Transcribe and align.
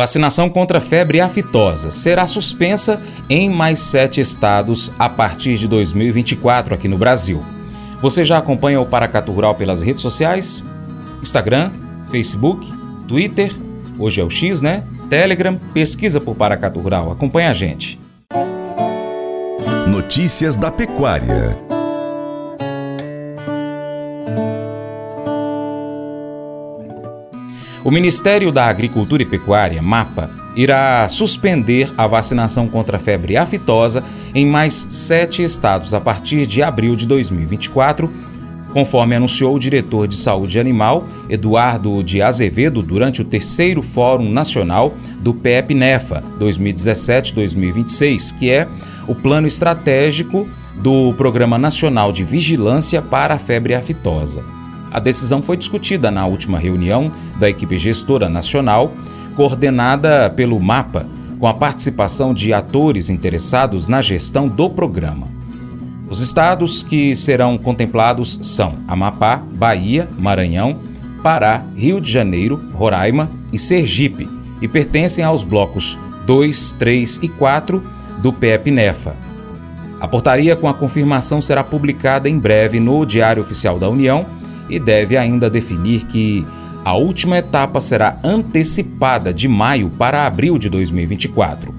Vacinação 0.00 0.48
contra 0.48 0.80
febre 0.80 1.20
aftosa 1.20 1.90
será 1.90 2.26
suspensa 2.26 2.98
em 3.28 3.50
mais 3.50 3.80
sete 3.80 4.18
estados 4.18 4.90
a 4.98 5.10
partir 5.10 5.58
de 5.58 5.68
2024 5.68 6.74
aqui 6.74 6.88
no 6.88 6.96
Brasil. 6.96 7.44
Você 8.00 8.24
já 8.24 8.38
acompanha 8.38 8.80
o 8.80 8.86
Paracatu 8.86 9.30
Rural 9.30 9.54
pelas 9.56 9.82
redes 9.82 10.00
sociais? 10.00 10.64
Instagram, 11.20 11.70
Facebook, 12.10 12.66
Twitter, 13.06 13.54
hoje 13.98 14.22
é 14.22 14.24
o 14.24 14.30
X, 14.30 14.62
né? 14.62 14.82
Telegram, 15.10 15.54
pesquisa 15.74 16.18
por 16.18 16.34
Paracatu 16.34 16.80
Rural. 16.80 17.12
Acompanha 17.12 17.50
a 17.50 17.54
gente. 17.54 18.00
Notícias 19.86 20.56
da 20.56 20.70
Pecuária. 20.70 21.69
O 27.90 27.92
Ministério 27.92 28.52
da 28.52 28.66
Agricultura 28.66 29.20
e 29.20 29.26
Pecuária, 29.26 29.82
MAPA, 29.82 30.30
irá 30.54 31.08
suspender 31.08 31.90
a 31.98 32.06
vacinação 32.06 32.68
contra 32.68 32.98
a 32.98 33.00
febre 33.00 33.36
aftosa 33.36 34.04
em 34.32 34.46
mais 34.46 34.86
sete 34.90 35.42
estados 35.42 35.92
a 35.92 36.00
partir 36.00 36.46
de 36.46 36.62
abril 36.62 36.94
de 36.94 37.04
2024, 37.04 38.08
conforme 38.72 39.16
anunciou 39.16 39.56
o 39.56 39.58
diretor 39.58 40.06
de 40.06 40.16
saúde 40.16 40.60
animal, 40.60 41.04
Eduardo 41.28 42.00
de 42.04 42.22
Azevedo, 42.22 42.80
durante 42.80 43.22
o 43.22 43.24
terceiro 43.24 43.82
Fórum 43.82 44.30
Nacional 44.30 44.94
do 45.20 45.34
PEP-NEFA 45.34 46.22
2017-2026, 46.38 48.38
que 48.38 48.50
é 48.50 48.68
o 49.08 49.16
plano 49.16 49.48
estratégico 49.48 50.48
do 50.76 51.12
Programa 51.14 51.58
Nacional 51.58 52.12
de 52.12 52.22
Vigilância 52.22 53.02
para 53.02 53.34
a 53.34 53.38
Febre 53.38 53.74
Aftosa. 53.74 54.59
A 54.92 54.98
decisão 54.98 55.40
foi 55.42 55.56
discutida 55.56 56.10
na 56.10 56.26
última 56.26 56.58
reunião 56.58 57.12
da 57.38 57.48
equipe 57.48 57.78
gestora 57.78 58.28
nacional, 58.28 58.92
coordenada 59.36 60.30
pelo 60.30 60.58
MAPA, 60.58 61.06
com 61.38 61.46
a 61.46 61.54
participação 61.54 62.34
de 62.34 62.52
atores 62.52 63.08
interessados 63.08 63.86
na 63.86 64.02
gestão 64.02 64.48
do 64.48 64.68
programa. 64.68 65.26
Os 66.10 66.20
estados 66.20 66.82
que 66.82 67.14
serão 67.14 67.56
contemplados 67.56 68.40
são 68.42 68.74
Amapá, 68.88 69.40
Bahia, 69.54 70.08
Maranhão, 70.18 70.76
Pará, 71.22 71.62
Rio 71.76 72.00
de 72.00 72.10
Janeiro, 72.10 72.60
Roraima 72.74 73.30
e 73.52 73.58
Sergipe 73.58 74.28
e 74.60 74.66
pertencem 74.66 75.22
aos 75.22 75.44
blocos 75.44 75.96
2, 76.26 76.72
3 76.72 77.20
e 77.22 77.28
4 77.28 77.82
do 78.18 78.32
PEP-NEFA. 78.32 79.14
A 80.00 80.08
portaria 80.08 80.56
com 80.56 80.68
a 80.68 80.74
confirmação 80.74 81.40
será 81.40 81.62
publicada 81.62 82.28
em 82.28 82.38
breve 82.38 82.80
no 82.80 83.04
Diário 83.06 83.42
Oficial 83.42 83.78
da 83.78 83.88
União 83.88 84.26
e 84.70 84.78
deve 84.78 85.16
ainda 85.16 85.50
definir 85.50 86.06
que 86.06 86.44
a 86.84 86.94
última 86.94 87.38
etapa 87.38 87.80
será 87.80 88.16
antecipada 88.24 89.34
de 89.34 89.46
maio 89.46 89.90
para 89.90 90.26
abril 90.26 90.58
de 90.58 90.68
2024. 90.70 91.74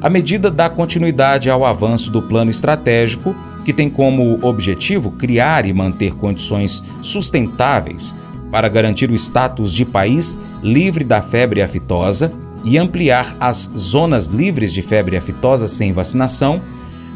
A 0.00 0.08
medida 0.08 0.48
dá 0.50 0.70
continuidade 0.70 1.50
ao 1.50 1.64
avanço 1.64 2.10
do 2.10 2.22
plano 2.22 2.50
estratégico, 2.50 3.34
que 3.64 3.72
tem 3.72 3.90
como 3.90 4.38
objetivo 4.46 5.10
criar 5.12 5.66
e 5.66 5.72
manter 5.72 6.14
condições 6.14 6.84
sustentáveis 7.02 8.14
para 8.50 8.68
garantir 8.68 9.10
o 9.10 9.14
status 9.14 9.72
de 9.72 9.84
país 9.84 10.38
livre 10.62 11.04
da 11.04 11.20
febre 11.20 11.60
aftosa 11.60 12.30
e 12.64 12.78
ampliar 12.78 13.36
as 13.40 13.70
zonas 13.76 14.26
livres 14.26 14.72
de 14.72 14.82
febre 14.82 15.16
aftosa 15.16 15.66
sem 15.66 15.92
vacinação, 15.92 16.60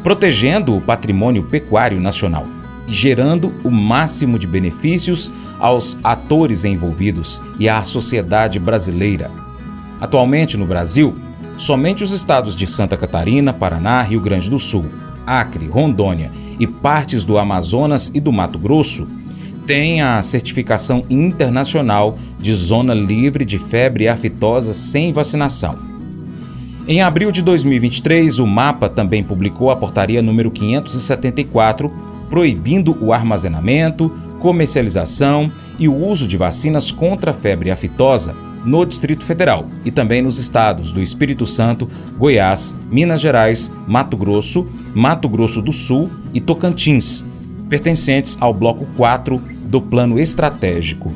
protegendo 0.03 0.75
o 0.75 0.81
patrimônio 0.81 1.43
pecuário 1.43 1.99
nacional 1.99 2.45
gerando 2.87 3.53
o 3.63 3.71
máximo 3.71 4.37
de 4.37 4.47
benefícios 4.47 5.31
aos 5.59 5.97
atores 6.03 6.65
envolvidos 6.65 7.41
e 7.59 7.69
à 7.69 7.83
sociedade 7.83 8.59
brasileira. 8.59 9.31
Atualmente 10.01 10.57
no 10.57 10.65
Brasil, 10.65 11.15
somente 11.57 12.03
os 12.03 12.11
estados 12.11 12.55
de 12.55 12.67
Santa 12.67 12.97
Catarina, 12.97 13.53
Paraná, 13.53 14.01
Rio 14.01 14.19
Grande 14.19 14.49
do 14.49 14.59
Sul, 14.59 14.83
Acre, 15.25 15.67
Rondônia 15.67 16.29
e 16.59 16.67
partes 16.67 17.23
do 17.23 17.37
Amazonas 17.37 18.11
e 18.13 18.19
do 18.19 18.31
Mato 18.31 18.59
Grosso 18.59 19.07
têm 19.65 20.01
a 20.01 20.21
certificação 20.21 21.03
internacional 21.09 22.15
de 22.37 22.53
zona 22.53 22.93
livre 22.93 23.45
de 23.45 23.57
febre 23.57 24.07
aftosa 24.07 24.73
sem 24.73 25.13
vacinação. 25.13 25.77
Em 26.85 27.01
abril 27.01 27.31
de 27.31 27.41
2023, 27.41 28.39
o 28.39 28.45
MAPA 28.45 28.89
também 28.89 29.23
publicou 29.23 29.71
a 29.71 29.75
portaria 29.75 30.21
número 30.21 30.51
574, 30.51 31.89
proibindo 32.33 32.97
o 32.99 33.13
armazenamento, 33.13 34.09
comercialização 34.39 35.51
e 35.77 35.87
o 35.87 35.95
uso 35.95 36.27
de 36.27 36.35
vacinas 36.35 36.89
contra 36.89 37.29
a 37.29 37.33
febre 37.33 37.69
aftosa 37.69 38.35
no 38.65 38.83
Distrito 38.83 39.23
Federal 39.23 39.67
e 39.85 39.91
também 39.91 40.19
nos 40.19 40.39
estados 40.39 40.91
do 40.91 40.99
Espírito 40.99 41.45
Santo, 41.45 41.87
Goiás, 42.17 42.73
Minas 42.89 43.21
Gerais, 43.21 43.71
Mato 43.87 44.17
Grosso, 44.17 44.67
Mato 44.95 45.29
Grosso 45.29 45.61
do 45.61 45.71
Sul 45.71 46.09
e 46.33 46.41
Tocantins, 46.41 47.23
pertencentes 47.69 48.35
ao 48.41 48.51
bloco 48.51 48.87
4 48.97 49.39
do 49.65 49.79
Plano 49.79 50.19
Estratégico. 50.19 51.13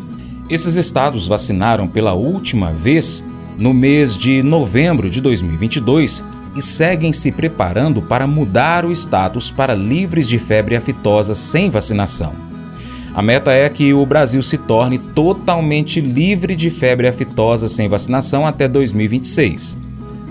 Esses 0.51 0.75
estados 0.75 1.25
vacinaram 1.25 1.87
pela 1.87 2.13
última 2.13 2.71
vez 2.71 3.23
no 3.57 3.73
mês 3.73 4.15
de 4.15 4.43
novembro 4.43 5.09
de 5.09 5.19
2022 5.19 6.23
e 6.57 6.61
seguem 6.61 7.13
se 7.13 7.31
preparando 7.31 8.01
para 8.01 8.25
mudar 8.25 8.83
o 8.83 8.91
status 8.91 9.51
para 9.51 9.75
livres 9.75 10.27
de 10.27 10.39
febre 10.39 10.75
aftosa 10.75 11.33
sem 11.33 11.69
vacinação. 11.69 12.33
A 13.13 13.21
meta 13.21 13.51
é 13.51 13.69
que 13.69 13.93
o 13.93 14.05
Brasil 14.05 14.41
se 14.43 14.57
torne 14.57 14.97
totalmente 14.97 16.01
livre 16.01 16.55
de 16.55 16.69
febre 16.69 17.07
aftosa 17.07 17.67
sem 17.67 17.87
vacinação 17.87 18.45
até 18.45 18.67
2026. 18.67 19.77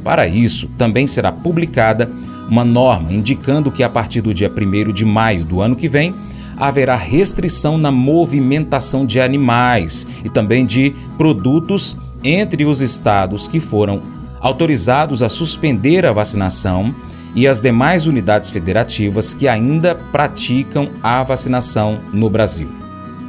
Para 0.04 0.28
isso, 0.28 0.69
também 0.78 1.06
será 1.06 1.32
publicada 1.32 2.10
uma 2.48 2.64
norma 2.64 3.12
indicando 3.12 3.72
que 3.72 3.82
a 3.82 3.88
partir 3.88 4.20
do 4.20 4.32
dia 4.32 4.50
1 4.50 4.93
de 4.93 5.04
maio 5.04 5.44
do 5.44 5.60
ano 5.60 5.75
que 5.75 5.88
vem, 5.88 6.14
haverá 6.56 6.97
restrição 6.97 7.76
na 7.76 7.91
movimentação 7.91 9.04
de 9.04 9.20
animais 9.20 10.06
e 10.25 10.31
também 10.31 10.64
de 10.64 10.94
produtos 11.16 11.97
entre 12.22 12.64
os 12.64 12.81
estados 12.81 13.47
que 13.47 13.60
foram 13.60 14.00
autorizados 14.46 15.22
a 15.22 15.28
suspender 15.28 16.06
a 16.06 16.12
vacinação 16.12 16.94
e 17.34 17.48
as 17.48 17.60
demais 17.60 18.06
unidades 18.06 18.48
federativas 18.48 19.34
que 19.34 19.48
ainda 19.48 19.96
praticam 20.12 20.88
a 21.02 21.20
vacinação 21.24 21.98
no 22.12 22.30
Brasil. 22.30 22.68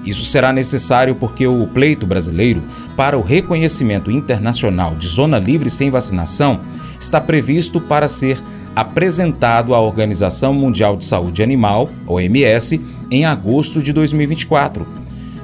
Isso 0.05 0.23
será 0.25 0.53
necessário 0.53 1.15
porque 1.15 1.47
o 1.47 1.65
pleito 1.67 2.05
brasileiro 2.05 2.61
para 2.95 3.17
o 3.17 3.21
reconhecimento 3.21 4.11
internacional 4.11 4.93
de 4.93 5.07
zona 5.07 5.39
livre 5.39 5.71
sem 5.71 5.89
vacinação 5.89 6.59
está 7.01 7.19
previsto 7.19 7.81
para 7.81 8.07
ser 8.07 8.39
apresentado 8.75 9.73
à 9.73 9.81
Organização 9.81 10.53
Mundial 10.53 10.95
de 10.95 11.05
Saúde 11.05 11.41
Animal, 11.41 11.89
OMS, 12.05 12.79
em 13.09 13.25
agosto 13.25 13.81
de 13.81 13.91
2024. 13.91 14.85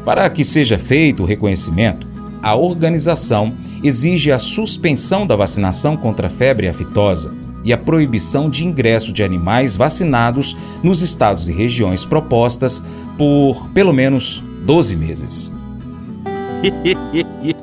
Para 0.06 0.30
que 0.30 0.46
seja 0.46 0.78
feito 0.78 1.24
o 1.24 1.26
reconhecimento, 1.26 2.06
a 2.44 2.56
organização 2.56 3.52
exige 3.84 4.32
a 4.32 4.40
suspensão 4.40 5.28
da 5.28 5.36
vacinação 5.36 5.98
contra 5.98 6.28
a 6.28 6.30
febre 6.30 6.68
aftosa 6.68 7.34
e 7.64 7.72
a 7.72 7.78
proibição 7.78 8.50
de 8.50 8.66
ingresso 8.66 9.12
de 9.12 9.24
animais 9.24 9.76
vacinados 9.76 10.56
nos 10.84 11.02
estados 11.02 11.48
e 11.48 11.52
regiões 11.52 12.06
propostas 12.06 12.84
por 13.18 13.70
pelo 13.74 13.94
menos 13.94 14.44
12 14.66 14.96
meses. 14.96 15.52